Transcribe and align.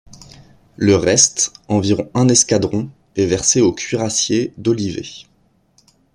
Le 0.77 0.95
reste, 0.95 1.53
environ 1.67 2.09
un 2.15 2.27
escadron, 2.27 2.89
est 3.15 3.27
versé 3.27 3.61
au 3.61 3.71
cuirassiers 3.71 4.51
d'Olivet. 4.57 5.27